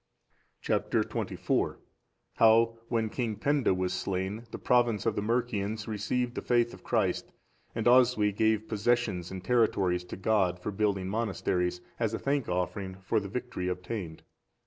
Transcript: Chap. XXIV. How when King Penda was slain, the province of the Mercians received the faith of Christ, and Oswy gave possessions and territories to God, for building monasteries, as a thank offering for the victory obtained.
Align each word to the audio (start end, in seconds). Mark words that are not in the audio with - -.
Chap. 0.63 0.89
XXIV. 0.89 1.77
How 2.37 2.79
when 2.89 3.11
King 3.11 3.35
Penda 3.35 3.71
was 3.71 3.93
slain, 3.93 4.47
the 4.49 4.57
province 4.57 5.05
of 5.05 5.15
the 5.15 5.21
Mercians 5.21 5.87
received 5.87 6.33
the 6.33 6.41
faith 6.41 6.73
of 6.73 6.83
Christ, 6.83 7.31
and 7.75 7.85
Oswy 7.85 8.31
gave 8.31 8.67
possessions 8.67 9.29
and 9.29 9.43
territories 9.43 10.03
to 10.05 10.17
God, 10.17 10.57
for 10.59 10.71
building 10.71 11.07
monasteries, 11.07 11.81
as 11.99 12.15
a 12.15 12.17
thank 12.17 12.49
offering 12.49 12.95
for 12.95 13.19
the 13.19 13.29
victory 13.29 13.67
obtained. 13.67 14.23